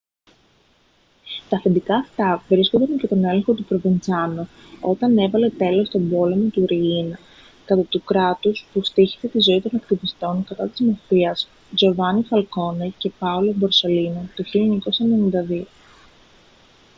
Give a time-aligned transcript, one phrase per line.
[1.49, 4.47] τα αφεντικά αυτά βρίσκονταν υπό τον έλεγχο του προβεντσάνο
[4.81, 7.19] όταν έβαλε τέλος στον πόλεμο του ριίνα
[7.65, 13.11] κατά του κράτους που στοίχησε τη ζωή των ακτιβιστών κατά της μαφίας τζοβάνι φαλκόνε και
[13.19, 14.43] πάολο μπορσελίνο το
[15.51, 15.63] 1992»